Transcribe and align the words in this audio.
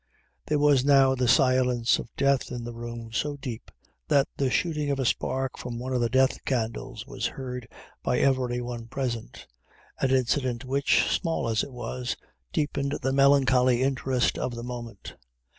There 0.47 0.57
was 0.57 0.83
now 0.83 1.13
the 1.13 1.27
silence 1.27 1.99
of 1.99 2.09
death 2.17 2.49
in 2.51 2.63
the 2.63 2.73
room 2.73 3.11
so 3.13 3.37
deep, 3.37 3.69
that 4.07 4.27
the 4.35 4.49
shooting 4.49 4.89
of 4.89 4.99
a 4.99 5.05
spark 5.05 5.59
from 5.59 5.77
one 5.77 5.93
of 5.93 6.01
the 6.01 6.09
death 6.09 6.43
candles 6.43 7.05
was 7.05 7.27
heard 7.27 7.67
by 8.01 8.17
every 8.17 8.61
one 8.61 8.87
present, 8.87 9.45
an 9.99 10.09
incident 10.09 10.65
which, 10.65 11.07
small 11.07 11.47
as 11.47 11.61
it 11.63 11.71
was, 11.71 12.17
deepened 12.51 12.97
the 13.03 13.13
melancholy 13.13 13.83
interest 13.83 14.39
of 14.39 14.55
the 14.55 14.63
moment. 14.63 15.17